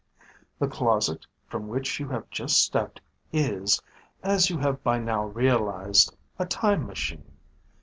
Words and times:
"The 0.57 0.67
'closet' 0.67 1.27
from 1.45 1.67
which 1.67 1.99
you 1.99 2.07
have 2.09 2.27
just 2.31 2.63
stepped 2.63 2.99
is, 3.31 3.79
as 4.23 4.49
you 4.49 4.57
have 4.57 4.83
by 4.83 4.97
now 4.97 5.25
realized, 5.25 6.17
a 6.39 6.45
time 6.47 6.87
machine. 6.87 7.37